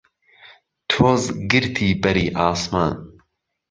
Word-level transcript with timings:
تۆز 0.89 1.23
گرتی 1.51 1.89
بەری 2.01 2.25
عاسمان 2.39 2.91